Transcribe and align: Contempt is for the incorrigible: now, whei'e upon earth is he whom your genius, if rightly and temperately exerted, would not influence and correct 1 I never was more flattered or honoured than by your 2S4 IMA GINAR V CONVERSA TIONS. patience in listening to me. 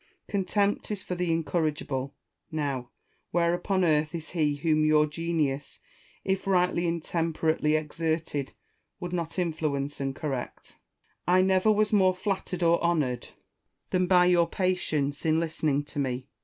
Contempt 0.27 0.89
is 0.89 1.03
for 1.03 1.13
the 1.13 1.31
incorrigible: 1.31 2.15
now, 2.51 2.89
whei'e 3.35 3.53
upon 3.53 3.83
earth 3.85 4.15
is 4.15 4.31
he 4.31 4.55
whom 4.55 4.83
your 4.83 5.05
genius, 5.05 5.79
if 6.23 6.47
rightly 6.47 6.87
and 6.87 7.03
temperately 7.03 7.75
exerted, 7.75 8.53
would 8.99 9.13
not 9.13 9.37
influence 9.37 10.01
and 10.01 10.15
correct 10.15 10.77
1 11.25 11.35
I 11.35 11.41
never 11.43 11.71
was 11.71 11.93
more 11.93 12.15
flattered 12.15 12.63
or 12.63 12.81
honoured 12.83 13.27
than 13.91 14.07
by 14.07 14.25
your 14.25 14.47
2S4 14.47 14.47
IMA 14.47 14.47
GINAR 14.47 14.47
V 14.47 14.47
CONVERSA 14.47 14.55
TIONS. 14.55 14.77
patience 14.79 15.25
in 15.27 15.39
listening 15.39 15.83
to 15.83 15.99
me. 15.99 16.27